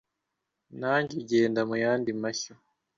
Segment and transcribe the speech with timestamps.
[0.79, 2.53] Nanjye ugenda mu yandi mashyo